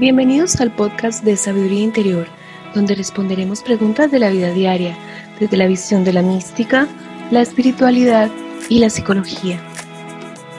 [0.00, 2.26] Bienvenidos al podcast de Sabiduría Interior,
[2.74, 4.96] donde responderemos preguntas de la vida diaria
[5.38, 6.88] desde la visión de la mística,
[7.30, 8.30] la espiritualidad
[8.68, 9.60] y la psicología.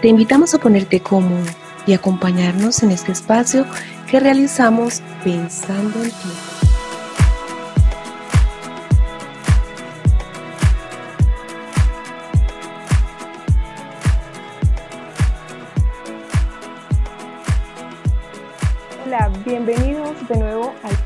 [0.01, 1.43] Te invitamos a ponerte cómodo
[1.85, 3.65] y acompañarnos en este espacio
[4.09, 6.50] que realizamos pensando en ti.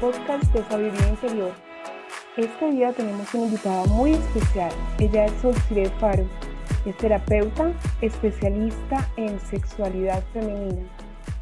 [0.06, 1.52] Podcast de Sabiduría Interior.
[2.38, 4.72] Este día tenemos una invitada muy especial.
[5.00, 6.28] Ella es Solcire Faro.
[6.86, 10.84] Es terapeuta, especialista en sexualidad femenina.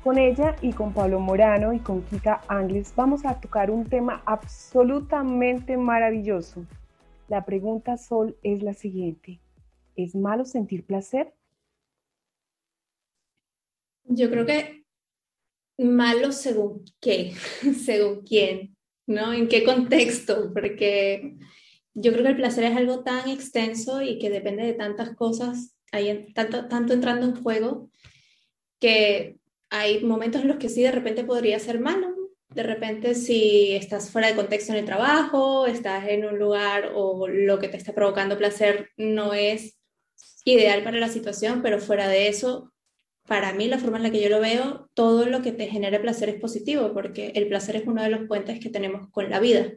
[0.01, 4.23] Con ella y con Pablo Morano y con Kika Angles vamos a tocar un tema
[4.25, 6.65] absolutamente maravilloso.
[7.27, 9.41] La pregunta, Sol, es la siguiente.
[9.97, 11.33] ¿Es malo sentir placer?
[14.05, 14.82] Yo creo que
[15.83, 17.33] malo según qué,
[17.85, 19.33] según quién, ¿no?
[19.33, 20.51] ¿En qué contexto?
[20.53, 21.35] Porque
[21.93, 25.75] yo creo que el placer es algo tan extenso y que depende de tantas cosas,
[25.91, 27.89] hay tanto, tanto entrando en juego,
[28.79, 29.37] que
[29.69, 32.13] hay momentos en los que sí de repente podría ser malo.
[32.49, 37.27] De repente si estás fuera de contexto en el trabajo, estás en un lugar o
[37.27, 39.79] lo que te está provocando placer no es
[40.45, 42.72] ideal para la situación, pero fuera de eso
[43.27, 45.99] para mí, la forma en la que yo lo veo, todo lo que te genere
[45.99, 49.39] placer es positivo, porque el placer es uno de los puentes que tenemos con la
[49.39, 49.73] vida.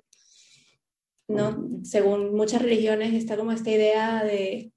[1.28, 1.68] ¿no?
[1.82, 4.72] Según muchas religiones está como esta idea de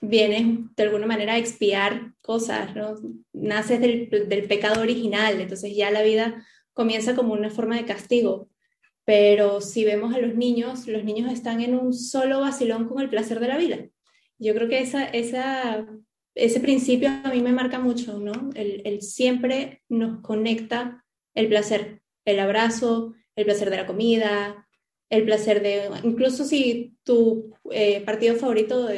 [0.00, 2.94] vienes de alguna manera a expiar cosas, ¿no?
[3.32, 8.48] Naces del, del pecado original, entonces ya la vida comienza como una forma de castigo.
[9.04, 13.10] Pero si vemos a los niños, los niños están en un solo vacilón con el
[13.10, 13.78] placer de la vida.
[14.38, 15.86] Yo creo que esa, esa
[16.34, 18.50] ese principio a mí me marca mucho, ¿no?
[18.54, 24.66] El, siempre nos conecta el placer, el abrazo, el placer de la comida,
[25.10, 28.88] el placer de, incluso si tu eh, partido favorito,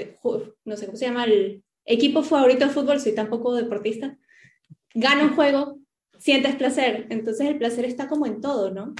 [0.65, 4.17] no sé cómo se llama, el equipo favorito de fútbol, soy tampoco deportista,
[4.95, 5.79] gana un juego,
[6.19, 8.95] sientes placer, entonces el placer está como en todo, ¿no?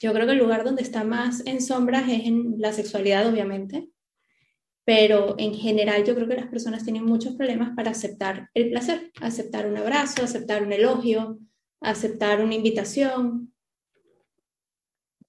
[0.00, 3.88] Yo creo que el lugar donde está más en sombras es en la sexualidad, obviamente,
[4.88, 9.12] pero en general yo creo que las personas tienen muchos problemas para aceptar el placer,
[9.20, 11.38] aceptar un abrazo, aceptar un elogio,
[11.82, 13.52] aceptar una invitación.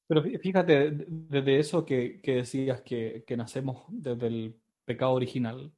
[0.08, 4.56] Pero fíjate, desde eso que, que decías que, que, nacemos desde el
[4.86, 5.74] pecado original,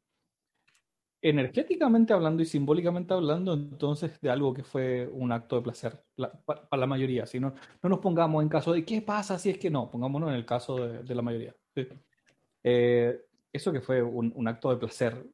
[1.20, 6.03] energéticamente hablando y simbólicamente hablando, entonces de algo que fue un acto de placer
[6.46, 7.25] para la mayoría.
[7.25, 10.30] Si no, no nos pongamos en caso de qué pasa si es que no, pongámonos
[10.30, 11.56] en el caso de, de la mayoría.
[12.64, 13.20] Eh,
[13.54, 15.26] eso que fue un, acto de placer,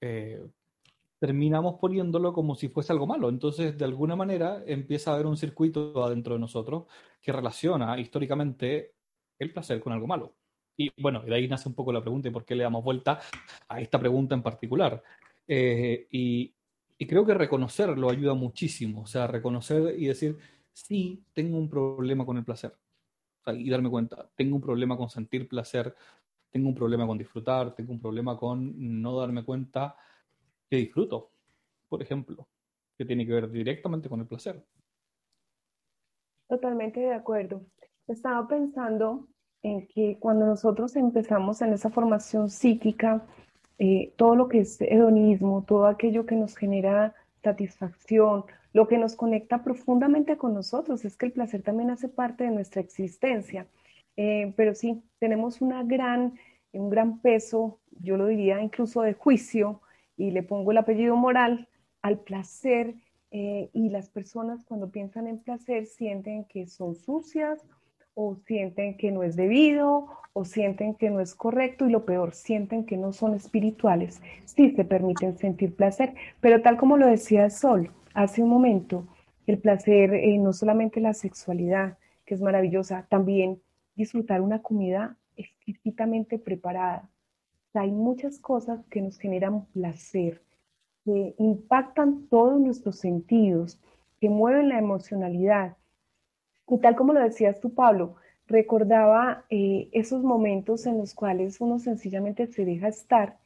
[0.00, 0.44] eh,
[1.20, 3.28] terminamos poniéndolo como si fuese algo malo.
[3.28, 6.84] Entonces, de alguna manera, empieza a haber un circuito adentro de nosotros
[7.20, 8.94] que relaciona históricamente
[9.38, 10.34] el placer con algo malo.
[10.76, 13.20] Y bueno, de ahí nace un poco la pregunta y por qué le damos vuelta
[13.68, 15.02] a esta pregunta en particular.
[15.46, 16.54] Eh, y,
[16.96, 19.02] y creo que reconocerlo ayuda muchísimo.
[19.02, 20.38] O sea, reconocer y decir,
[20.72, 22.74] sí, tengo un problema con el placer.
[23.46, 25.94] y darme cuenta, tengo un problema con sentir placer,
[26.50, 29.96] tengo un problema con disfrutar, tengo un problema con no darme cuenta
[30.68, 31.30] que disfruto,
[31.88, 32.48] por ejemplo,
[32.96, 34.64] que tiene que ver directamente con el placer.
[36.48, 37.62] Totalmente de acuerdo.
[38.06, 39.28] Estaba pensando
[39.62, 43.24] en que cuando nosotros empezamos en esa formación psíquica,
[43.78, 49.16] eh, todo lo que es hedonismo, todo aquello que nos genera satisfacción, lo que nos
[49.16, 53.66] conecta profundamente con nosotros, es que el placer también hace parte de nuestra existencia.
[54.16, 56.34] Eh, pero sí, tenemos una gran,
[56.72, 59.80] un gran peso, yo lo diría incluso de juicio,
[60.16, 61.68] y le pongo el apellido moral
[62.02, 62.94] al placer.
[63.32, 67.64] Eh, y las personas cuando piensan en placer sienten que son sucias
[68.14, 72.34] o sienten que no es debido o sienten que no es correcto y lo peor,
[72.34, 74.20] sienten que no son espirituales.
[74.44, 79.06] Sí se permiten sentir placer, pero tal como lo decía Sol hace un momento,
[79.46, 83.60] el placer eh, no solamente la sexualidad, que es maravillosa, también
[84.00, 87.08] disfrutar una comida exquisitamente preparada.
[87.74, 90.42] hay muchas cosas que nos generan placer,
[91.04, 93.78] que impactan todos nuestros sentidos,
[94.20, 95.76] que mueven la emocionalidad.
[96.66, 98.16] Y tal como lo decías tú, Pablo,
[98.46, 103.38] recordaba eh, esos momentos en los cuales uno sencillamente se deja estar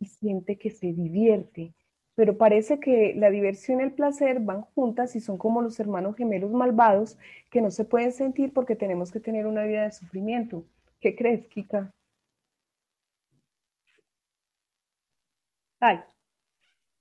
[0.00, 1.72] y siente que se divierte,
[2.14, 6.16] pero parece que la diversión y el placer van juntas y son como los hermanos
[6.16, 7.18] gemelos malvados
[7.50, 10.64] que no se pueden sentir porque tenemos que tener una vida de sufrimiento.
[11.00, 11.92] ¿Qué crees, Kika?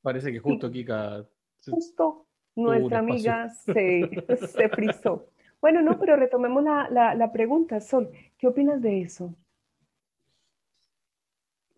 [0.01, 1.27] Parece que justo Kika...
[1.69, 2.25] Justo
[2.55, 4.09] nuestra amiga se,
[4.47, 5.27] se frizó.
[5.59, 8.09] Bueno, no, pero retomemos la, la pregunta, Sol.
[8.39, 9.35] ¿Qué opinas de eso?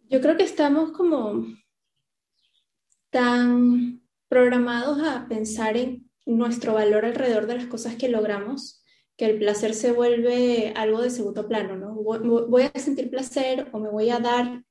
[0.09, 1.43] Yo creo que estamos como
[3.13, 8.83] tan programados a pensar en nuestro valor alrededor de las cosas que logramos,
[9.15, 11.93] que el placer se vuelve algo de segundo plano, ¿no?
[11.93, 14.63] Voy a sentir placer o me voy a dar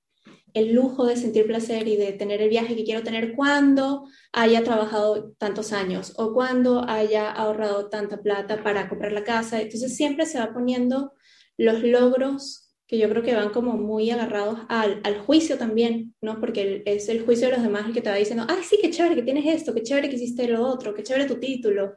[0.55, 4.65] el lujo de sentir placer y de tener el viaje que quiero tener cuando haya
[4.65, 9.61] trabajado tantos años o cuando haya ahorrado tanta plata para comprar la casa.
[9.61, 11.13] Entonces siempre se va poniendo
[11.57, 16.41] los logros que yo creo que van como muy agarrados al, al juicio también, ¿no?
[16.41, 18.91] Porque es el juicio de los demás el que te va diciendo, ay, sí, qué
[18.91, 21.95] chévere que tienes esto, qué chévere que hiciste lo otro, qué chévere tu título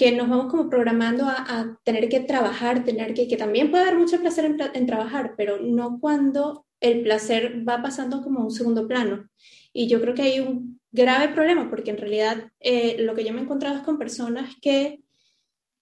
[0.00, 3.84] que nos vamos como programando a, a tener que trabajar, tener que, que también puede
[3.84, 8.44] dar mucho placer en, en, trabajar, pero no cuando el placer va pasando como a
[8.44, 9.28] un segundo plano.
[9.74, 13.34] Y yo creo que hay un grave problema, porque en realidad eh, lo que yo
[13.34, 15.02] me he encontrado es con personas que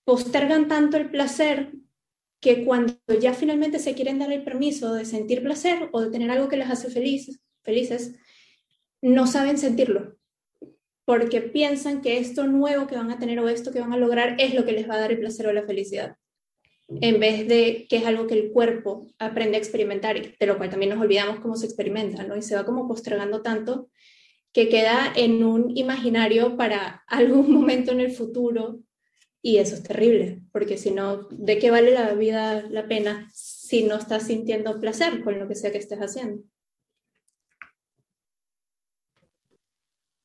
[0.03, 1.75] postergan tanto el placer
[2.41, 6.31] que cuando ya finalmente se quieren dar el permiso de sentir placer o de tener
[6.31, 8.15] algo que les hace felices, felices
[9.03, 10.19] no saben sentirlo
[11.09, 14.37] porque piensan que esto nuevo que van a tener o esto que van a lograr
[14.39, 16.17] es lo que les va a dar el placer o la felicidad,
[16.87, 20.69] en vez de que es algo que el cuerpo aprende a experimentar, de lo cual
[20.69, 22.37] también nos olvidamos cómo se experimenta, ¿no?
[22.37, 23.89] Y se va como postergando tanto
[24.53, 28.81] que queda en un imaginario para algún momento en el futuro
[29.41, 33.85] y eso es terrible, porque si no, ¿de qué vale la vida la pena si
[33.85, 36.43] no estás sintiendo placer con lo que sea que estés haciendo?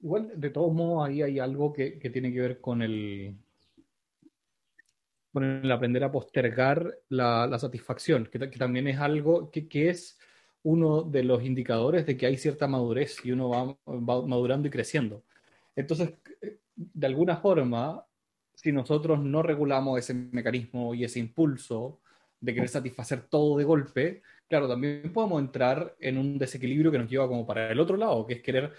[0.02, 3.38] Igual, de todos modos, ahí hay algo que, tiene que ver con el,
[5.32, 10.20] con el aprender a postergar la, satisfacción, que, también es algo que, es
[10.64, 13.78] uno de los indicadores de que hay cierta madurez y uno va,
[14.26, 15.24] madurando y creciendo.
[15.76, 16.14] Entonces,
[16.76, 18.06] de alguna forma,
[18.54, 22.00] si nosotros no regulamos ese mecanismo y ese impulso
[22.40, 27.10] de querer satisfacer todo de golpe, claro, también podemos entrar en un desequilibrio que nos
[27.10, 28.74] lleva como para el otro lado, que es querer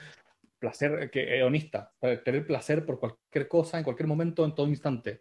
[0.59, 1.93] placer que, hedonista,
[2.25, 5.21] tener placer por cualquier cosa, en cualquier momento, en todo instante.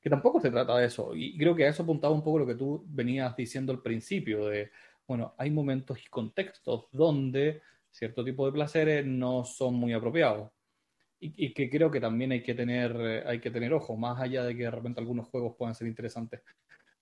[0.00, 1.12] Que tampoco se trata de eso.
[1.14, 4.46] Y creo que a eso apuntaba un poco lo que tú venías diciendo al principio,
[4.48, 4.70] de,
[5.06, 10.50] bueno, hay momentos y contextos donde cierto tipo de placeres no son muy apropiados.
[11.24, 14.56] Y, que creo que también hay que tener, hay que tener ojo, más allá de
[14.56, 16.42] que de repente algunos juegos puedan ser interesantes.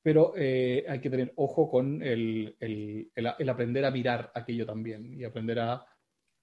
[0.02, 5.14] Pero eh, hay que tener ojo con el, el, el aprender a mirar aquello también
[5.18, 5.86] y aprender a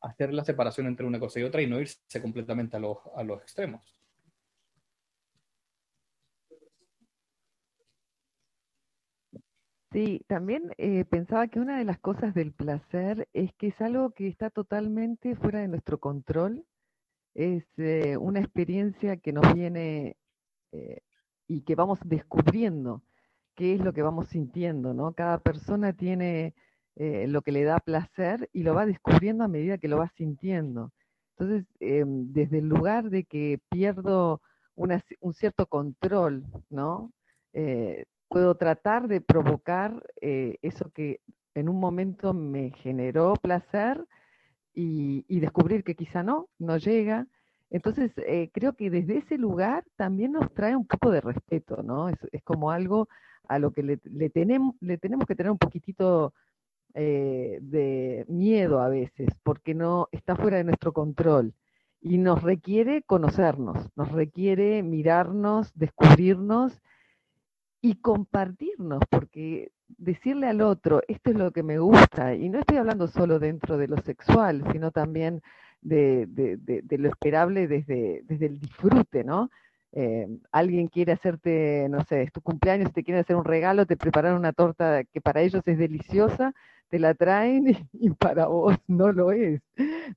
[0.02, 3.24] hacer la separación entre una cosa y otra y no irse completamente a los, a
[3.24, 3.98] los extremos.
[9.92, 14.12] Sí, también eh, pensaba que una de las cosas del placer es que es algo
[14.12, 16.66] que está totalmente fuera de nuestro control.
[17.38, 20.18] Es eh, una experiencia que nos viene
[20.72, 21.02] eh,
[21.48, 23.04] y que vamos descubriendo
[23.54, 25.14] qué es lo que vamos sintiendo, ¿no?
[25.14, 26.56] Cada persona tiene
[26.96, 30.10] eh, lo que le da placer y lo va descubriendo a medida que lo va
[30.18, 30.92] sintiendo.
[31.38, 34.42] Entonces, desde el lugar de que pierdo
[34.76, 37.12] un cierto control, ¿no?
[38.28, 41.22] Puedo tratar de provocar eso que
[41.54, 44.04] en un momento me generó placer
[44.80, 47.28] y, descubrir que quizá no, no llega.
[47.70, 48.12] Entonces,
[48.54, 52.10] creo que desde ese lugar también nos trae un poco de respeto, ¿no?
[52.10, 53.10] Es, como algo
[53.48, 56.34] a lo que le, tenemos, le tenemos que tener un poquitito
[56.94, 61.54] eh, de miedo a veces, porque no está fuera de nuestro control
[62.00, 66.80] y nos requiere conocernos, nos requiere mirarnos, descubrirnos
[67.82, 72.78] y compartirnos, porque decirle al otro, esto es lo que me gusta, y no estoy
[72.78, 75.42] hablando solo dentro de lo sexual, sino también
[75.82, 79.50] de, de, lo esperable desde, desde el disfrute, ¿no?
[79.94, 83.98] Eh, alguien quiere hacerte, no sé, es tu cumpleaños, te quiere hacer un regalo, te
[83.98, 86.54] preparan una torta que para ellos es deliciosa
[86.90, 89.62] te la traen y, para vos no lo es,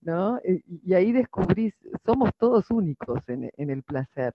[0.02, 0.40] ¿no?
[0.44, 1.74] Y, ahí descubrís,
[2.04, 4.34] somos todos únicos en, el placer.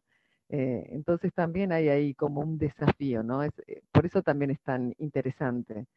[0.49, 3.43] Eh, entonces también hay ahí como un desafío, ¿no?
[3.43, 5.87] Es, eh, por eso también es tan interesante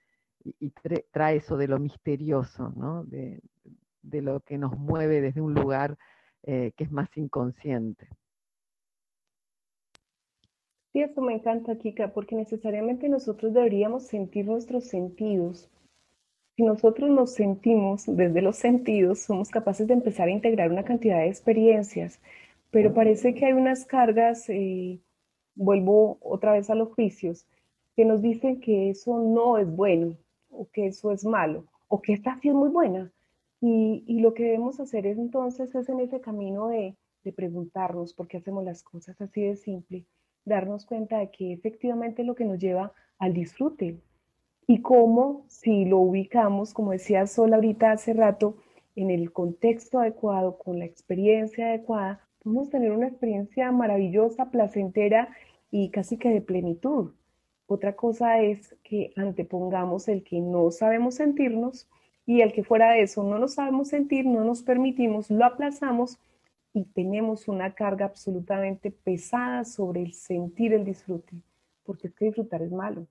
[0.44, 0.70] y,
[1.10, 3.04] trae eso de lo misterioso, ¿no?
[3.04, 3.40] De,
[4.02, 5.98] lo que nos mueve desde un lugar
[6.42, 8.08] que es más inconsciente.
[10.92, 15.68] Sí, eso me encanta, Kika, porque necesariamente nosotros deberíamos sentir nuestros sentidos
[16.58, 21.18] si nosotros nos sentimos desde los sentidos, somos capaces de empezar a integrar una cantidad
[21.18, 22.20] de experiencias,
[22.70, 25.00] pero parece que hay unas cargas, eh,
[25.54, 27.46] vuelvo otra vez a los juicios,
[27.96, 30.16] que nos dicen que eso no es bueno,
[30.50, 33.10] o que eso es malo, o que esta sí es muy buena.
[33.60, 38.14] Y, y lo que debemos hacer es entonces es en ese camino de, de preguntarnos
[38.14, 40.06] por qué hacemos las cosas así de simple,
[40.44, 44.00] darnos cuenta de que efectivamente lo que nos lleva al disfrute
[44.66, 48.56] y cómo si lo ubicamos, como decía Sol ahorita hace rato,
[48.96, 55.28] en el contexto adecuado, con la experiencia adecuada, podemos tener una experiencia maravillosa, placentera
[55.70, 57.12] y casi que de plenitud.
[57.66, 61.88] Otra cosa es que antepongamos el que no sabemos sentirnos
[62.24, 66.18] y el que fuera de eso no nos sabemos sentir, no nos permitimos, lo aplazamos
[66.72, 71.36] y tenemos una carga absolutamente pesada sobre el sentir el disfrute,
[71.84, 73.06] porque es que disfrutar es malo,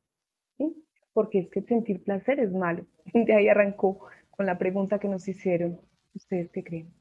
[1.13, 2.85] porque es que sentir placer es malo.
[3.13, 3.99] De ahí arrancó
[4.31, 5.79] con la pregunta que nos hicieron.
[6.13, 6.93] ¿Ustedes qué creen?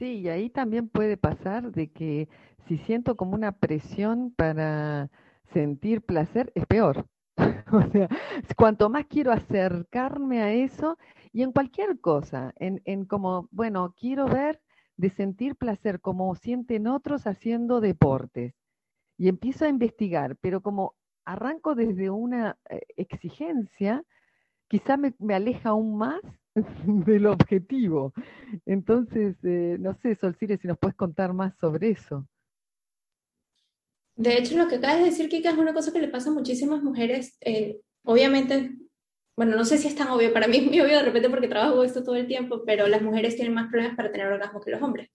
[0.00, 2.30] Sí, y ahí también puede pasar de que
[2.66, 5.10] si siento como una presión para
[5.52, 7.06] sentir placer, es peor.
[7.72, 8.08] o sea,
[8.56, 10.96] cuanto más quiero acercarme a eso,
[11.32, 14.62] y en cualquier cosa, en, en como, bueno, quiero ver
[14.96, 18.54] de sentir placer como sienten otros haciendo deportes.
[19.18, 24.04] Y empiezo a investigar, pero como arranco desde una eh, exigencia,
[24.68, 26.20] quizá me, me aleja aún más
[26.84, 28.12] del objetivo.
[28.66, 32.26] Entonces, eh, no sé, Solcire, si nos puedes contar más sobre eso.
[34.16, 36.34] De hecho, lo que acabas de decir, Kika, es una cosa que le pasa a
[36.34, 37.38] muchísimas mujeres.
[37.40, 38.72] Eh, obviamente,
[39.36, 41.48] bueno, no sé si es tan obvio, para mí es muy obvio de repente porque
[41.48, 44.72] trabajo esto todo el tiempo, pero las mujeres tienen más problemas para tener orgasmo que
[44.72, 45.08] los hombres.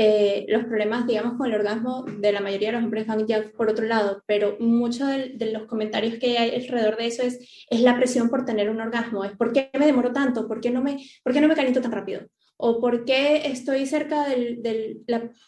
[0.00, 3.50] Eh, los problemas, digamos, con el orgasmo de la mayoría de los hombres van ya
[3.56, 7.96] por otro lado, pero muchos de, los comentarios que hay alrededor de eso es, la
[7.96, 10.46] presión por tener un orgasmo, es ¿por qué me demoro tanto?
[10.46, 12.20] ¿Por qué no me, por qué no me caliento tan rápido?
[12.56, 14.62] ¿O por qué estoy cerca del,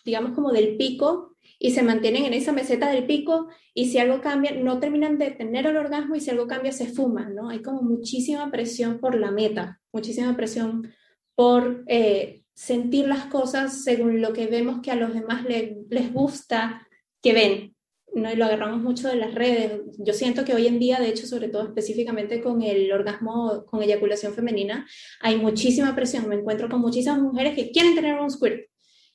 [0.05, 4.21] digamos, como del pico y se mantienen en esa meseta del pico y si algo
[4.21, 7.51] cambia, no terminan de tener el orgasmo y si algo cambia, se fuman, ¿no?
[7.51, 10.93] Hay como muchísima presión por la meta, muchísima presión
[11.37, 11.85] por...
[11.87, 16.87] Eh, sentir las cosas según lo que vemos que a los demás les gusta
[17.23, 17.75] que ven.
[18.15, 18.31] ¿no?
[18.31, 19.81] Y lo agarramos mucho de las redes.
[19.97, 23.83] Yo siento que hoy en día, de hecho, sobre todo específicamente con el orgasmo con
[23.83, 24.87] eyaculación femenina,
[25.21, 26.29] hay muchísima presión.
[26.29, 28.67] Me encuentro con muchísimas mujeres que quieren tener un squirt.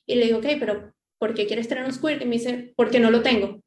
[0.06, 2.22] Y le digo, ok, pero ¿por qué quieres tener un squirt?
[2.22, 3.62] Y me dice, porque no lo tengo.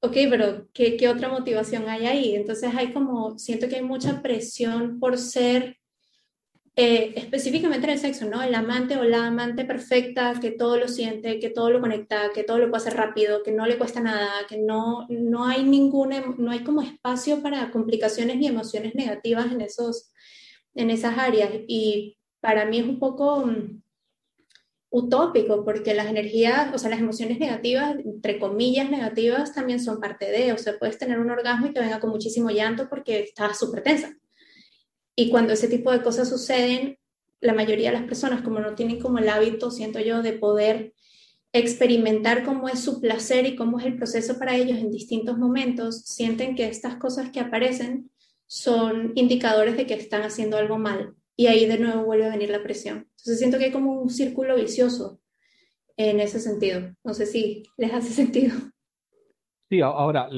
[0.00, 2.34] Ok, pero ¿qué, qué otra motivación hay ahí?
[2.34, 5.77] Entonces hay como, siento que hay mucha presión por ser
[6.80, 8.40] eh, específicamente en el sexo, ¿no?
[8.40, 12.44] El amante o la amante perfecta que todo lo siente, que todo lo conecta, que
[12.44, 16.22] todo lo puede hacer rápido, que no le cuesta nada, que no, no hay ninguna,
[16.38, 20.12] no hay como espacio para complicaciones ni emociones negativas en, esos,
[20.76, 21.50] en esas áreas.
[21.66, 23.82] Y para mí es un poco mm,
[24.90, 30.30] utópico porque las energías, o sea, las emociones negativas, entre comillas negativas, también son parte
[30.30, 33.58] de, o sea, puedes tener un orgasmo y que venga con muchísimo llanto porque estás
[33.58, 34.16] súper tensa
[35.18, 36.96] y cuando ese tipo de cosas suceden,
[37.40, 40.94] la mayoría de las personas, como no tienen como el hábito, siento yo, de poder
[41.52, 46.04] experimentar cómo es su placer y cómo es el proceso para ellos en distintos momentos,
[46.04, 48.12] sienten que estas cosas que aparecen
[48.46, 51.16] son indicadores de que están haciendo algo mal.
[51.34, 52.98] Y ahí de nuevo vuelve a venir la presión.
[52.98, 55.20] Entonces siento que hay como un círculo vicioso
[55.96, 56.94] en ese sentido.
[57.02, 58.54] No sé si les hace sentido.
[59.68, 60.28] Sí, ahora,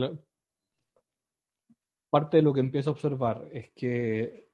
[2.08, 4.48] parte de lo que empiezo a observar es que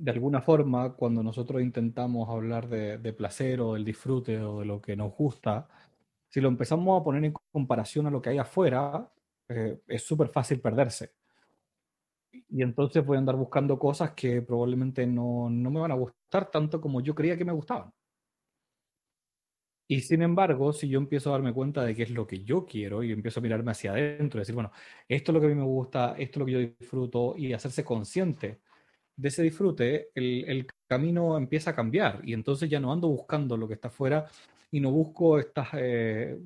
[0.00, 4.80] de alguna forma, cuando nosotros intentamos hablar de, placer o del disfrute o de lo
[4.80, 5.68] que nos gusta,
[6.28, 9.10] si lo empezamos a poner en comparación a lo que hay afuera,
[9.48, 11.12] eh, es súper fácil perderse.
[12.50, 16.50] Y entonces voy a andar buscando cosas que probablemente no, no, me van a gustar
[16.50, 17.92] tanto como yo creía que me gustaban.
[19.90, 22.66] Y sin embargo, si yo empiezo a darme cuenta de qué es lo que yo
[22.66, 24.70] quiero y empiezo a mirarme hacia adentro decir, bueno,
[25.08, 27.52] esto es lo que a mí me gusta, esto es lo que yo disfruto y
[27.52, 28.60] hacerse consciente
[29.18, 33.68] de ese disfrute, el, camino empieza a cambiar y entonces ya no ando buscando lo
[33.68, 34.26] que está afuera
[34.70, 36.38] y no busco estas, eh,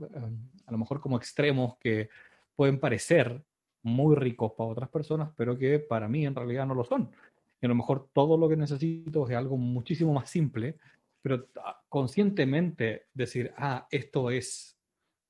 [0.66, 2.08] a lo mejor como extremos que
[2.56, 3.40] pueden parecer
[3.84, 7.12] muy ricos para otras personas, pero que para mí en realidad no lo son.
[7.60, 10.76] Y a lo mejor todo lo que necesito es algo muchísimo más simple,
[11.20, 11.46] pero
[11.88, 14.76] conscientemente decir, ah, esto es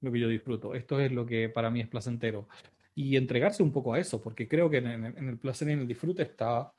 [0.00, 2.48] lo que yo disfruto, esto es lo que para mí es placentero.
[2.94, 5.80] Y entregarse un poco a eso, porque creo que en, en el placer y en
[5.80, 6.72] el disfrute está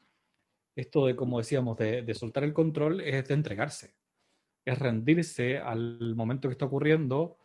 [0.75, 3.93] esto de, como decíamos, de, soltar el control es de entregarse,
[4.65, 7.37] es rendirse al momento que está ocurriendo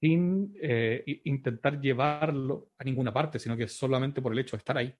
[0.00, 4.78] sin eh, intentar llevarlo a ninguna parte, sino que solamente por el hecho de estar
[4.78, 4.94] ahí.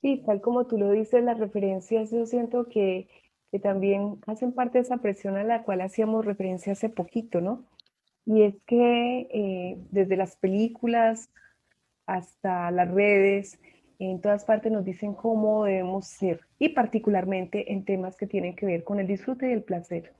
[0.00, 3.08] Sí, tal como tú lo dices, las referencias yo siento que,
[3.50, 7.66] que también hacen parte de esa presión a la cual hacíamos referencia hace poquito, ¿no?
[8.24, 11.30] Y es que eh, desde las películas
[12.06, 13.60] hasta las redes,
[14.08, 18.66] en todas partes nos dicen cómo debemos ser y particularmente en temas que tienen que
[18.66, 20.14] ver con el disfrute y el placer.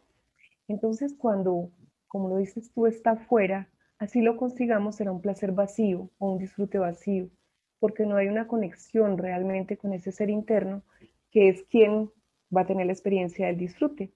[0.68, 1.70] Entonces, cuando,
[2.06, 3.68] como lo dices tú, está fuera,
[3.98, 7.30] así lo consigamos, será un placer vacío o un disfrute vacío,
[7.78, 10.82] porque no hay una conexión realmente con ese ser interno
[11.30, 12.10] que es quien
[12.54, 14.12] va a tener la experiencia del disfrute,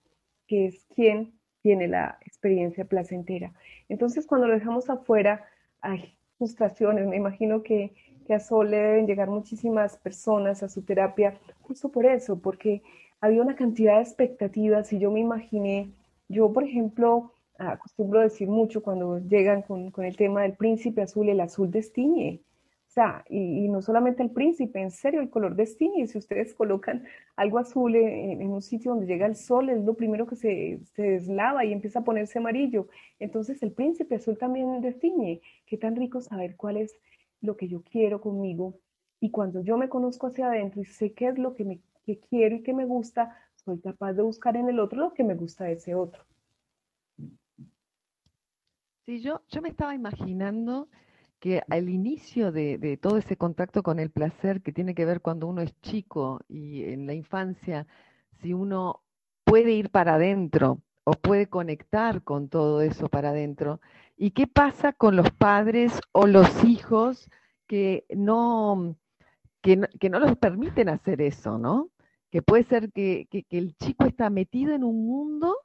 [0.46, 3.54] que es quien tiene la experiencia placentera.
[3.88, 5.46] Entonces, cuando lo dejamos afuera,
[5.80, 7.06] hay frustraciones.
[7.06, 11.90] Me imagino que, que a Sol le deben llegar muchísimas personas a su terapia justo
[11.90, 12.82] por eso, porque
[13.20, 15.90] había una cantidad de expectativas y yo me imaginé,
[16.28, 21.28] yo por ejemplo, acostumbro decir mucho cuando llegan con, con el tema del príncipe azul,
[21.28, 22.40] el azul destiñe
[22.94, 27.04] sea, y, no solamente el príncipe, en serio, el color destiny, si ustedes colocan
[27.34, 31.02] algo azul en, un sitio donde llega el sol, es lo primero que se, se,
[31.02, 32.86] deslava y empieza a ponerse amarillo.
[33.18, 35.40] Entonces el príncipe azul también destiny.
[35.66, 36.96] Qué tan rico saber cuál es
[37.44, 38.78] lo que yo quiero conmigo.
[39.20, 42.18] Y cuando yo me conozco hacia adentro y sé qué es lo que, me, que
[42.18, 45.34] quiero y que me gusta, soy capaz de buscar en el otro lo que me
[45.34, 46.24] gusta de ese otro.
[49.06, 50.88] Sí, yo, yo me estaba imaginando
[51.38, 55.46] que al inicio de, todo ese contacto con el placer que tiene que ver cuando
[55.46, 57.86] uno es chico y en la infancia,
[58.40, 59.02] si uno
[59.44, 63.82] puede ir para adentro o puede conectar con todo eso para adentro,
[64.16, 67.30] y qué pasa con los padres o los hijos
[67.66, 68.96] que no,
[69.62, 71.90] que no, los permiten hacer eso, ¿no?
[72.30, 75.56] Que puede ser que, que el chico está metido en un mundo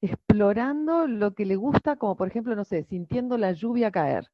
[0.00, 4.30] explorando lo que le gusta, como por ejemplo, no sé, sintiendo la lluvia caer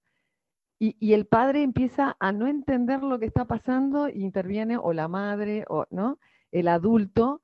[0.78, 5.08] y, el padre empieza a no entender lo que está pasando e interviene o la
[5.08, 6.18] madre o no
[6.52, 7.42] el adulto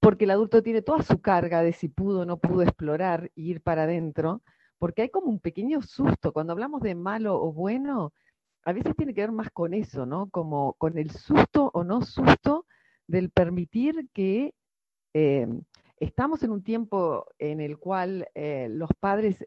[0.00, 3.42] porque el adulto tiene toda su carga de si pudo o no pudo explorar e
[3.42, 4.42] ir para adentro
[4.82, 8.12] porque hay como un pequeño susto cuando hablamos de malo o bueno
[8.64, 12.02] a veces tiene que ver más con eso no como con el susto o no
[12.02, 12.66] susto
[13.06, 14.56] del permitir que
[15.14, 15.46] eh,
[15.98, 19.46] estamos en un tiempo en el cual eh, los padres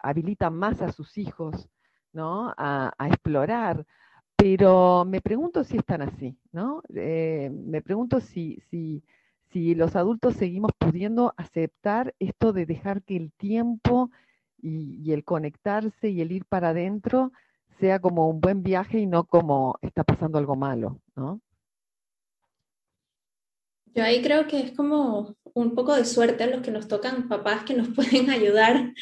[0.00, 1.68] habilitan más a sus hijos
[2.12, 2.52] ¿no?
[2.56, 3.86] A, explorar.
[4.34, 6.82] Pero me pregunto si están así, ¿no?
[6.94, 9.04] Eh, me pregunto si, si,
[9.52, 14.10] si los adultos seguimos pudiendo aceptar esto de dejar que el tiempo
[14.64, 17.32] y, el conectarse y el ir para adentro
[17.78, 21.40] sea como un buen viaje y no como está pasando algo malo, ¿no?
[23.94, 27.28] Yo ahí creo que es como un poco de suerte a los que nos tocan
[27.28, 28.92] papás que nos pueden ayudar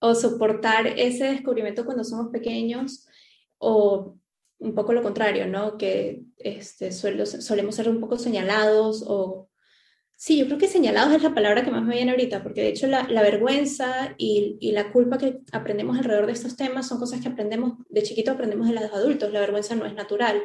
[0.00, 3.06] o soportar ese descubrimiento cuando somos pequeños
[3.58, 4.16] o
[4.58, 5.78] un poco lo contrario, ¿no?
[5.78, 9.48] Que este, solemos ser un poco señalados o...
[10.24, 12.68] Sí, yo creo que señalados es la palabra que más me viene ahorita, porque de
[12.68, 17.20] hecho la, vergüenza y, y, la culpa que aprendemos alrededor de estos temas son cosas
[17.20, 20.40] que aprendemos, de chiquito aprendemos de los adultos, la vergüenza no es natural,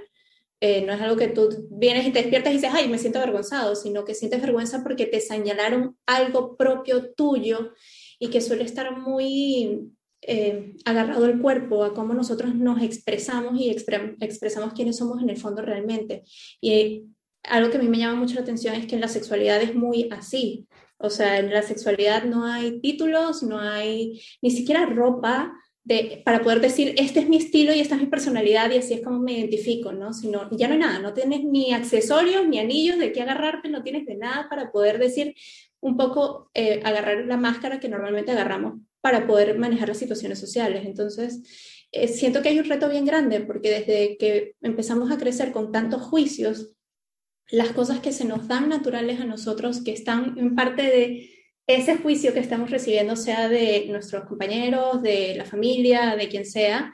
[0.62, 3.20] eh, no es algo que tú vienes y te despiertas y dices, ay, me siento
[3.20, 7.74] avergonzado, sino que sientes vergüenza porque te señalaron algo propio tuyo
[8.18, 9.92] y que suele estar muy
[10.24, 15.38] eh, agarrado al cuerpo, a cómo nosotros nos expresamos y expresamos quiénes somos en el
[15.38, 16.24] fondo realmente.
[16.60, 17.04] Y
[17.48, 19.76] algo que a mí me llama mucho la atención es que en la sexualidad es
[19.76, 20.68] muy así.
[20.98, 26.42] O sea, en la sexualidad no hay títulos, no hay ni siquiera ropa de, para
[26.42, 29.20] poder decir, este es mi estilo y esta es mi personalidad y así es como
[29.20, 30.12] me identifico, ¿no?
[30.12, 33.84] Sino, ya no hay nada, no tienes ni accesorios, ni anillos de qué agarrarte, no
[33.84, 35.36] tienes de nada para poder decir,
[35.80, 40.86] un poco eh, agarrar la máscara que normalmente agarramos para poder manejar las situaciones sociales.
[40.86, 45.52] Entonces, eh, siento que hay un reto bien grande porque desde que empezamos a crecer
[45.52, 46.74] con tantos juicios,
[47.50, 51.30] las cosas que se nos dan naturales a nosotros, que están en parte de
[51.68, 56.94] ese juicio que estamos recibiendo, sea de nuestros compañeros, de la familia, de quien sea,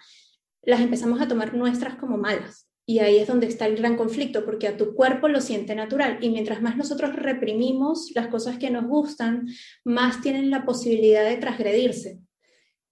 [0.63, 2.67] las empezamos a tomar nuestras como malas.
[2.85, 6.17] Y ahí es donde está el gran conflicto, porque a tu cuerpo lo siente natural.
[6.21, 9.47] Y mientras más nosotros reprimimos las cosas que nos gustan,
[9.85, 12.19] más tienen la posibilidad de transgredirse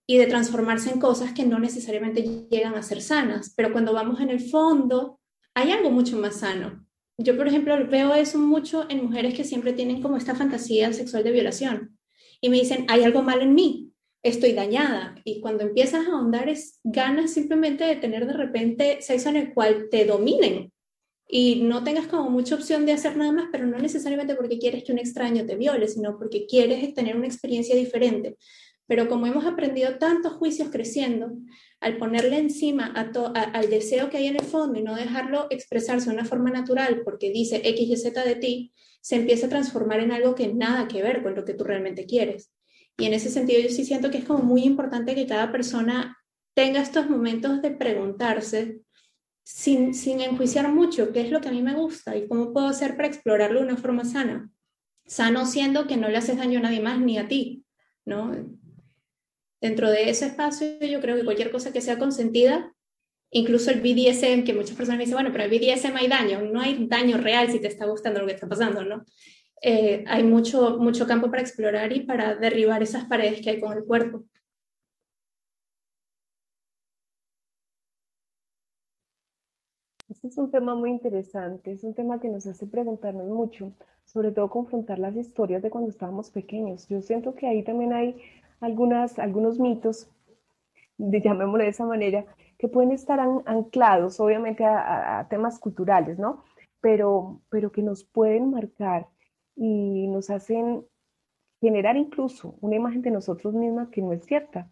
[0.08, 3.54] y de transformarse en cosas que no necesariamente llegan a ser sanas.
[3.56, 5.20] Pero cuando vamos en el fondo,
[5.54, 6.86] hay algo mucho más sano.
[7.24, 11.24] Yo, por ejemplo, veo eso mucho en mujeres que siempre tienen como esta fantasía sexual
[11.24, 11.98] de violación.
[12.42, 13.92] Y me dicen, hay algo mal en mí,
[14.24, 15.16] estoy dañada.
[15.24, 19.54] Y cuando empiezas a ahondar es ganas simplemente de tener de repente sexo en el
[19.54, 20.72] cual te dominen
[21.34, 24.84] y no tengas como mucha opción de hacer nada más, pero no necesariamente porque quieres
[24.84, 28.36] que un extraño te viole, sino porque quieres tener una experiencia diferente.
[28.86, 31.32] Pero como hemos aprendido tantos juicios creciendo,
[31.82, 36.16] al ponerle encima al deseo que hay en el fondo y no dejarlo expresarse de
[36.16, 40.12] una forma natural porque dice X y Z de ti, se empieza a transformar en
[40.12, 42.54] algo que nada que ver con lo que tú realmente quieres.
[42.98, 46.18] Y en ese sentido yo sí siento que es como muy importante que cada persona
[46.54, 48.82] tenga estos momentos de preguntarse
[49.44, 52.68] sin, sin enjuiciar mucho qué es lo que a mí me gusta y cómo puedo
[52.68, 54.52] hacer para explorarlo de una forma sana.
[55.08, 57.66] Sano siendo que no le haces daño a nadie más ni a ti,
[58.06, 58.36] ¿no?
[59.62, 62.74] Dentro de ese espacio yo creo que cualquier cosa que sea consentida,
[63.30, 66.60] incluso el BDSM, que muchas personas me dicen, bueno, pero el BDSM hay daño, no
[66.62, 69.06] hay daño real si te está gustando lo que está pasando, ¿no?
[69.62, 73.74] Eh, hay mucho, mucho campo para explorar y para derribar esas paredes que hay con
[73.74, 74.24] el cuerpo.
[80.10, 83.72] Este es un tema muy interesante, es un tema que nos hace preguntarnos mucho,
[84.06, 86.88] sobre todo confrontar las historias de cuando estábamos pequeños.
[86.90, 88.16] Yo siento que ahí también hay
[88.62, 90.10] algunas, algunos mitos,
[90.98, 92.26] llamémoslo de esa manera,
[92.58, 96.44] que pueden estar anclados obviamente a, a, temas culturales, ¿no?
[96.80, 99.08] Pero, pero que nos pueden marcar
[99.56, 100.86] y nos hacen
[101.60, 104.70] generar incluso una imagen de nosotros mismas que no es cierta,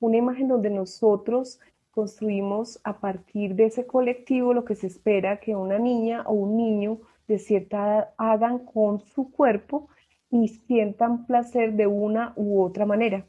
[0.00, 5.56] una imagen donde nosotros construimos a partir de ese colectivo lo que se espera que
[5.56, 9.88] una niña o un niño de cierta edad hagan con su cuerpo
[10.30, 13.26] y sientan placer de una u otra manera.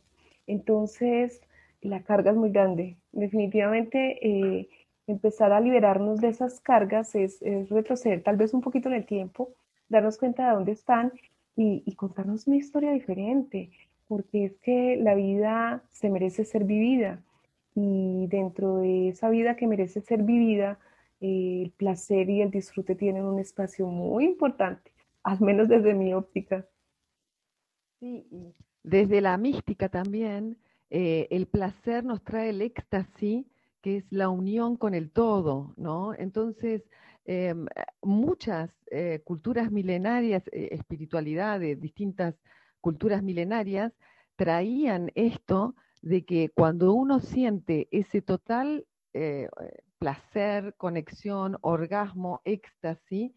[0.48, 1.42] Entonces,
[1.82, 2.98] la carga es muy grande.
[3.12, 4.70] Definitivamente, eh,
[5.08, 9.06] empezar a liberarnos de esas cargas es, es retroceder tal vez un poquito en el
[9.06, 9.54] tiempo,
[9.90, 11.14] darnos cuenta de dónde están
[11.56, 13.72] y, contarnos una historia diferente,
[14.08, 17.24] porque es que la vida se merece ser vivida
[17.74, 20.80] y dentro de esa vida que merece ser vivida,
[21.20, 24.92] eh, el placer y el disfrute tienen un espacio muy importante,
[25.24, 26.66] al menos desde mi óptica.
[28.00, 30.58] Sí, y desde la mística también,
[30.90, 33.46] eh, el placer nos trae el éxtasis,
[33.82, 36.14] que es la unión con el todo, ¿no?
[36.14, 36.84] Entonces,
[37.30, 37.66] Em,
[38.02, 42.36] muchas eh, culturas milenarias, eh, espiritualidades, distintas
[42.80, 43.92] culturas milenarias,
[44.38, 48.86] traían esto de que cuando uno siente ese total
[49.98, 53.32] placer, conexión, orgasmo, éxtasis,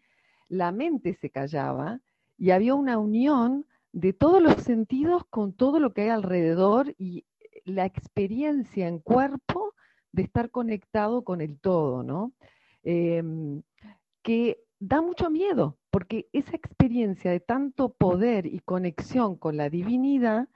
[0.47, 1.99] la mente se callaba
[2.37, 7.25] y había una unión de todos los sentidos con todo lo que hay alrededor y
[7.65, 9.73] la experiencia en cuerpo
[10.11, 12.33] de estar conectado con el todo, ¿no?
[12.83, 13.61] Em,
[14.23, 20.49] que da mucho miedo, porque esa experiencia de tanto poder y conexión con la divinidad,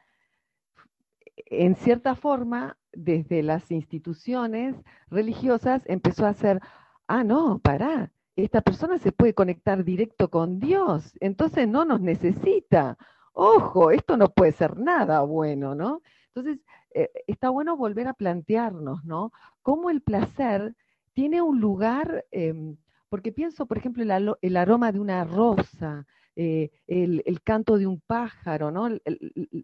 [1.35, 4.75] en cierta forma, desde las instituciones
[5.09, 6.61] religiosas, empezó a ser,
[7.07, 12.97] ah, no, pará, esta persona se puede conectar directo con Dios, entonces no nos necesita.
[13.37, 16.01] Ojo, esto no puede ser nada bueno, ¿no?
[16.33, 19.33] Entonces, eh, está bueno volver a plantearnos, ¿no?
[19.61, 20.73] Cómo el placer
[21.13, 22.77] tiene un lugar, em,
[23.09, 24.03] porque pienso, por ejemplo,
[24.41, 26.05] el, aroma de una rosa,
[26.37, 28.89] eh, el, canto de un pájaro, ¿no?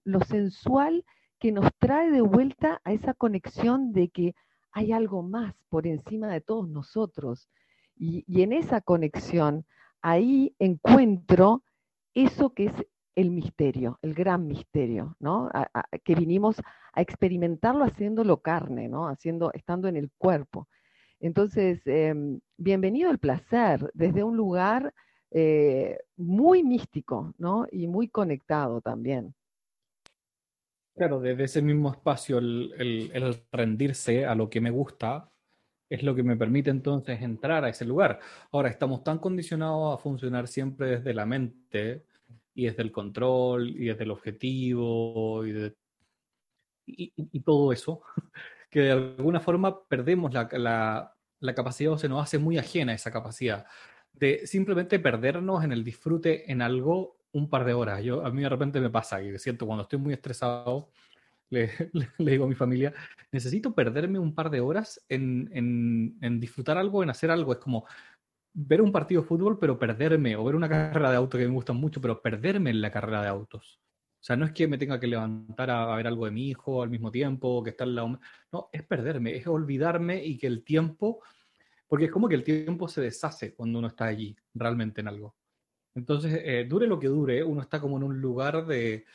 [0.03, 1.05] lo sensual
[1.39, 4.35] que nos trae de vuelta a esa conexión de que
[4.71, 7.49] hay algo más por encima de todos nosotros.
[7.95, 9.65] Y, en esa conexión,
[10.01, 11.63] ahí encuentro
[12.13, 12.73] eso que es
[13.15, 15.49] el misterio, el gran misterio, ¿no?
[16.03, 16.55] que vinimos
[16.93, 19.07] a experimentarlo haciéndolo carne, ¿no?
[19.07, 20.67] Haciendo, estando en el cuerpo.
[21.19, 24.93] Entonces, em, bienvenido al placer desde un lugar
[25.31, 27.65] eh, muy místico, ¿no?
[27.71, 29.33] Y muy conectado también.
[30.95, 35.29] Claro, desde ese mismo espacio, el, rendirse a lo que me gusta
[35.89, 38.19] es lo que me permite entonces entrar a ese lugar.
[38.51, 42.05] Ahora, estamos tan condicionados a funcionar siempre desde la mente
[42.53, 45.45] y desde el control y desde el objetivo
[46.85, 48.01] y, todo eso,
[48.69, 50.49] que de alguna forma perdemos la,
[51.39, 53.65] la, capacidad o se nos hace muy ajena esa capacidad
[54.13, 58.03] de simplemente perdernos en el disfrute en algo un par de horas.
[58.03, 60.89] Yo, a mí de repente me pasa que siento cuando estoy muy estresado,
[61.49, 61.69] le,
[62.17, 62.93] le, digo a mi familia,
[63.31, 67.51] necesito perderme un par de horas en, en, en, disfrutar algo, en hacer algo.
[67.51, 67.85] Es como
[68.53, 71.53] ver un partido de fútbol, pero perderme, o ver una carrera de auto que me
[71.53, 73.81] gusta mucho, pero perderme en la carrera de autos.
[74.21, 76.83] O sea, no es que me tenga que levantar a, ver algo de mi hijo
[76.83, 78.19] al mismo tiempo, que está al lado.
[78.51, 81.23] No, es perderme, es olvidarme y que el tiempo,
[81.87, 85.35] porque es como que el tiempo se deshace cuando uno está allí, realmente en algo.
[85.95, 89.05] Entonces, eh, dure lo que dure, uno está como en un lugar de,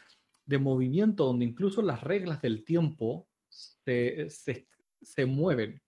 [0.45, 4.67] de movimiento donde incluso las reglas del tiempo se, se,
[5.01, 5.81] se, mueven.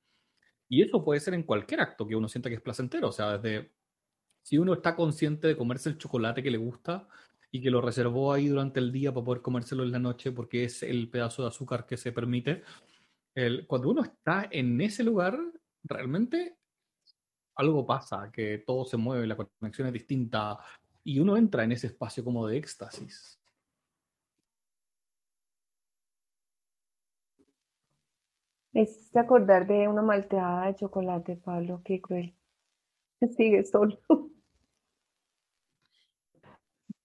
[0.68, 3.08] Y eso puede ser en cualquier acto que uno sienta que es placentero.
[3.08, 3.72] O sea, desde
[4.42, 7.08] si uno está consciente de comerse el chocolate que le gusta,
[7.50, 10.64] y que lo reservó ahí durante el día para poder comérselo en la noche porque
[10.64, 12.62] es el pedazo de azúcar que se permite.
[13.34, 15.38] El, cuando uno está en ese lugar,
[15.82, 16.58] realmente
[17.56, 20.58] algo pasa, que todo se mueve, la conexión es distinta
[21.02, 23.37] y uno entra en ese espacio como de éxtasis.
[28.72, 32.34] Me hiciste acordar de una malteada de chocolate, Pablo, qué cruel.
[33.36, 33.98] Sigue solo.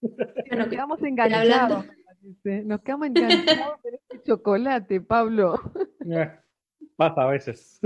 [0.00, 1.86] Nos quedamos enganchados,
[2.44, 5.58] nos quedamos enganchados con este chocolate, Pablo.
[6.04, 6.30] Eh,
[6.96, 7.80] pasa a veces.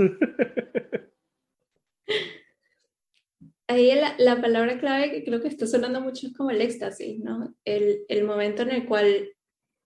[3.67, 7.19] Ahí la, la, palabra clave que creo que está sonando mucho es como el éxtasis,
[7.19, 7.55] ¿no?
[7.63, 9.29] El, el momento en el cual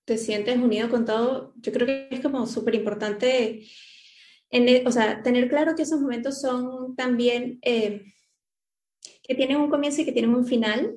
[0.05, 3.65] te sientes unido con todo, yo creo que es como súper importante,
[4.49, 8.03] en o sea, tener claro que esos momentos son también, eh,
[9.23, 10.95] que tienen un comienzo y que tienen un final,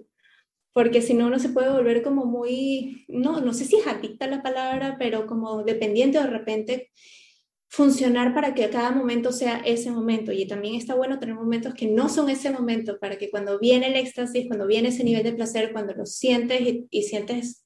[0.72, 4.26] porque si no uno se puede volver como muy, no, no sé si es adicta
[4.26, 6.90] la palabra, pero como dependiente de repente
[7.68, 10.32] funcionar para que cada momento sea ese momento.
[10.32, 13.88] Y también está bueno tener momentos que no son ese momento, para que cuando viene
[13.88, 17.65] el éxtasis, cuando viene ese nivel de placer, cuando lo sientes y, sientes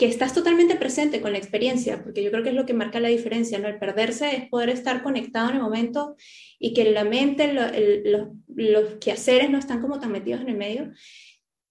[0.00, 3.00] que estás totalmente presente con la experiencia, porque yo creo que es lo que marca
[3.00, 3.68] la diferencia, ¿no?
[3.68, 6.16] El perderse es poder estar conectado en el momento
[6.58, 10.90] y que la mente, los quehaceres no están como tan metidos en el medio.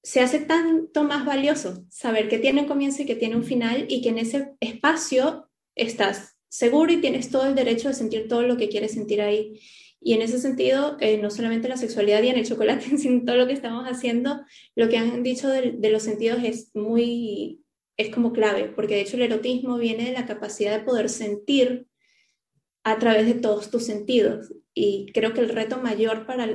[0.04, 3.88] Se hace tanto más valioso saber que tiene un comienzo y que tiene un final
[3.90, 8.44] y que en ese espacio estás seguro y tienes todo el derecho de sentir todo
[8.44, 9.60] lo que quieres sentir ahí.
[10.00, 13.38] Y en ese sentido, eh, no solamente la sexualidad y en el chocolate, sino todo
[13.38, 14.40] lo que estamos haciendo,
[14.76, 17.64] lo que han dicho de, de, los sentidos es muy,
[18.00, 21.86] es como clave, porque de hecho el erotismo viene de la capacidad de poder sentir
[22.86, 24.54] a través de todos tus sentidos.
[24.74, 26.48] Y creo que el reto mayor para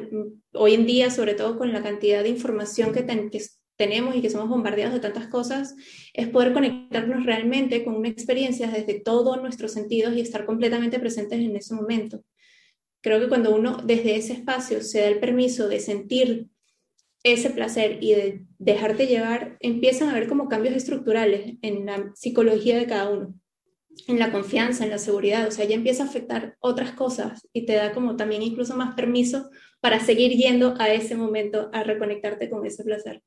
[0.55, 3.43] hoy en día, sobre todo con la cantidad de información que, ten, que
[3.77, 5.75] tenemos y que somos bombardeados de tantas cosas,
[6.15, 11.41] es poder conectarnos realmente con una experiencia desde todos nuestros sentidos y estar completamente presentes
[11.41, 12.25] en ese momento.
[13.03, 16.49] Creo que cuando uno desde ese espacio se da el permiso de sentir
[17.25, 22.77] ese placer y de dejarte llevar, empiezan a haber como cambios estructurales en la psicología
[22.79, 23.35] de cada uno,
[24.07, 27.65] en la confianza, en la seguridad, o sea, ya empieza a afectar otras cosas y
[27.65, 32.49] te da como también incluso más permiso para seguir yendo a ese momento a reconectarte
[32.51, 33.23] con ese placer.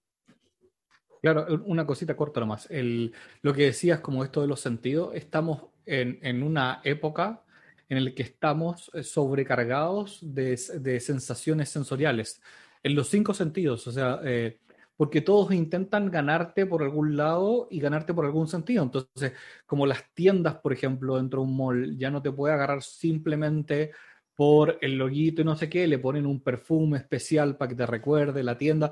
[1.22, 2.70] Claro, una cosita corta nomás.
[2.70, 7.44] El, lo que decías como esto de los sentidos, estamos en, en una época
[7.90, 12.42] en la que estamos eh, sobrecargados de, de, sensaciones sensoriales,
[12.88, 14.60] en los cinco sentidos, o sea, eh,
[14.96, 18.84] porque todos intentan ganarte por algún lado y ganarte por algún sentido.
[18.84, 19.34] Entonces,
[19.66, 23.92] como las tiendas, por ejemplo, dentro de un mall, ya no te puede agarrar simplemente
[24.36, 27.86] por el loguito y no sé qué, le ponen un perfume especial para que te
[27.86, 28.92] recuerde la tienda.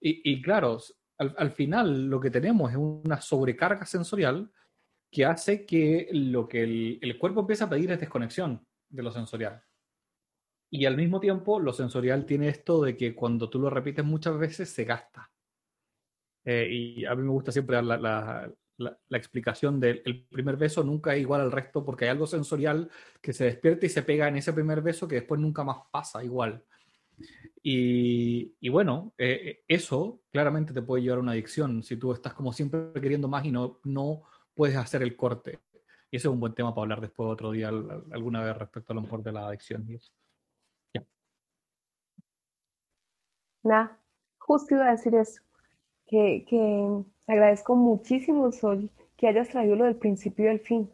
[0.00, 0.80] Y, y claro,
[1.18, 4.50] al, final lo que tenemos es una sobrecarga sensorial
[5.10, 6.62] que hace que lo que
[7.00, 9.62] el, cuerpo empieza a pedir es desconexión de lo sensorial.
[10.74, 14.36] Y al mismo tiempo, lo sensorial tiene esto de que cuando tú lo repites muchas
[14.36, 15.30] veces se gasta.
[16.44, 21.14] Eh, y a mí me gusta siempre dar la, la, explicación del primer beso nunca
[21.14, 22.90] es igual al resto porque hay algo sensorial
[23.22, 26.24] que se despierta y se pega en ese primer beso que después nunca más pasa
[26.24, 26.64] igual.
[27.62, 32.52] Y, bueno, eh, eso claramente te puede llevar a una adicción si tú estás como
[32.52, 35.60] siempre queriendo más y no, no puedes hacer el corte.
[36.10, 38.96] Y ese es un buen tema para hablar después otro día alguna vez respecto a
[38.96, 39.88] lo mejor de la adicción.
[39.88, 40.00] Y
[43.64, 43.98] Nada,
[44.38, 45.42] justo iba a decir eso,
[46.06, 50.90] que, que agradezco muchísimo, Sol, que hayas traído lo del principio y el fin,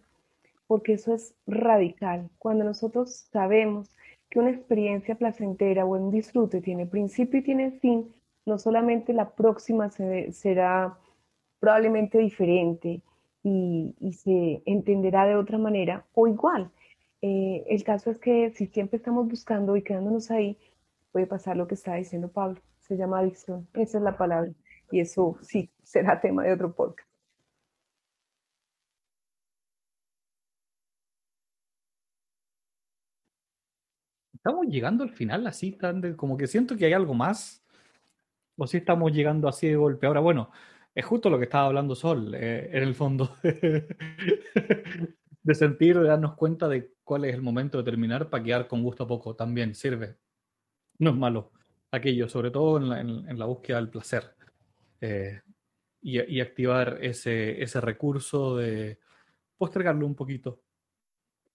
[0.67, 2.31] porque eso es radical.
[2.39, 3.91] Cuando nosotros sabemos
[4.31, 8.15] que una experiencia placentera o un disfrute tiene principio y tiene fin,
[8.47, 10.97] no solamente la próxima será
[11.59, 13.03] probablemente diferente
[13.43, 16.71] y, se entenderá de otra manera o igual.
[17.23, 20.57] Eh, el caso es que si siempre estamos buscando y quedándonos ahí,
[21.12, 22.61] puede pasar lo que está diciendo Pablo.
[22.81, 23.68] Se llama adicción.
[23.75, 24.51] Esa es la palabra.
[24.90, 27.11] Y eso sí, será tema de otro podcast.
[34.40, 37.62] estamos llegando al final así, tan como que siento que hay algo más,
[38.57, 40.07] o si estamos llegando así de golpe.
[40.07, 40.51] Ahora, bueno,
[40.94, 43.37] es justo lo que estaba hablando Sol, eh, en el fondo,
[45.42, 48.83] de sentir, de darnos cuenta de cuál es el momento de terminar para quedar con
[48.83, 50.16] gusto a poco, también sirve.
[51.05, 51.51] No es malo
[51.91, 54.35] aquello, sobre todo en la, búsqueda del placer.
[55.01, 55.41] Eh,
[56.03, 58.99] y, activar ese, ese recurso de
[59.57, 60.63] postergarlo un poquito,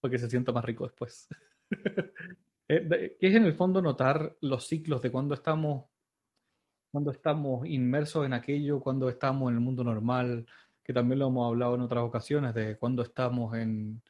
[0.00, 1.28] para que se sienta más rico después.
[2.68, 5.84] Eh, que es en el fondo notar los ciclos de cuando estamos,
[6.90, 10.44] cuando estamos inmersos en aquello, cuando estamos en el mundo normal,
[10.82, 14.02] que también lo hemos hablado en otras ocasiones, de cuando estamos en,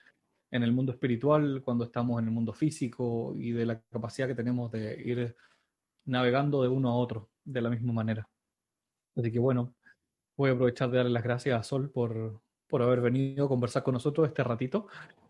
[0.51, 4.35] en el mundo espiritual, cuando estamos en el mundo físico y de la capacidad que
[4.35, 5.37] tenemos de ir
[6.05, 8.29] navegando de uno a otro de la misma manera.
[9.17, 9.75] Así que bueno,
[10.37, 13.83] voy a aprovechar de darle las gracias a Sol por, por haber venido a conversar
[13.83, 14.89] con nosotros este ratito.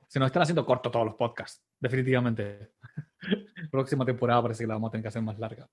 [0.09, 2.73] Se nos están haciendo cortos todos los podcasts, definitivamente.
[3.71, 5.69] Próxima temporada parece que la vamos a tener que hacer más larga.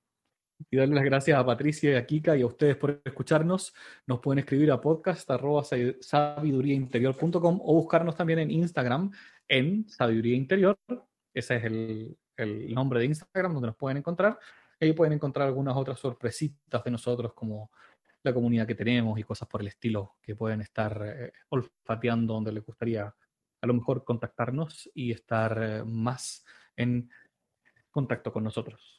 [0.70, 3.74] Y darle las gracias a Patricia y a Kika y a ustedes por escucharnos.
[4.08, 9.12] Nos pueden escribir a podcast.sabiduriainterior.com o buscarnos también en Instagram
[9.48, 10.78] en Sabiduría Interior.
[11.34, 14.40] Ese es el, el nombre de Instagram donde nos pueden encontrar.
[14.80, 17.72] Ahí pueden encontrar algunas otras sorpresitas de nosotros como
[18.24, 22.54] la comunidad que tenemos y cosas por el estilo que pueden estar eh, olfateando donde
[22.54, 23.14] les gustaría
[23.62, 26.46] a lo mejor contactarnos y estar eh, más
[26.76, 27.10] en
[27.92, 28.93] contacto con nosotros.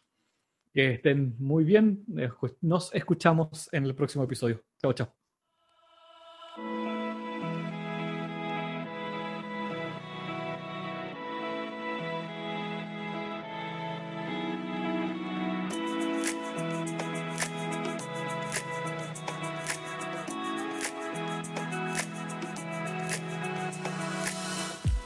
[0.75, 2.05] Que estén muy bien.
[2.61, 4.61] Nos escuchamos en el próximo episodio.
[4.83, 5.15] Chao, chao.